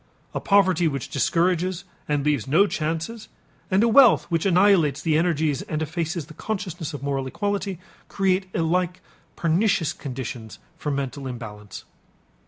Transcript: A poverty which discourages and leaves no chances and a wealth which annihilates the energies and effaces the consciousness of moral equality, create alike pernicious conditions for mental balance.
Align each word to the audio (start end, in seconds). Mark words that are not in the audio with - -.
A 0.33 0.39
poverty 0.39 0.87
which 0.87 1.09
discourages 1.11 1.83
and 2.09 2.25
leaves 2.25 2.47
no 2.47 2.65
chances 2.65 3.27
and 3.69 3.83
a 3.83 3.87
wealth 3.87 4.23
which 4.31 4.47
annihilates 4.47 4.99
the 4.99 5.15
energies 5.15 5.61
and 5.61 5.79
effaces 5.79 6.25
the 6.25 6.33
consciousness 6.33 6.95
of 6.95 7.03
moral 7.03 7.27
equality, 7.27 7.77
create 8.07 8.49
alike 8.55 9.01
pernicious 9.35 9.93
conditions 9.93 10.57
for 10.75 10.89
mental 10.89 11.31
balance. 11.33 11.83